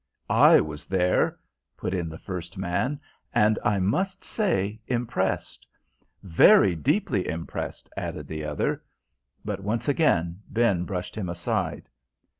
"I 0.31 0.59
was 0.59 0.87
there," 0.87 1.37
put 1.77 1.93
in 1.93 2.09
the 2.09 2.17
first 2.17 2.57
man, 2.57 2.99
"and 3.35 3.59
I 3.63 3.77
must 3.77 4.23
say, 4.23 4.79
impressed" 4.87 5.67
"Very 6.23 6.75
deeply 6.75 7.27
impressed," 7.29 7.87
added 7.95 8.25
the 8.27 8.43
other; 8.43 8.83
but 9.45 9.59
once 9.59 9.87
again 9.87 10.41
Ben 10.49 10.85
brushed 10.85 11.15
him 11.15 11.29
aside. 11.29 11.87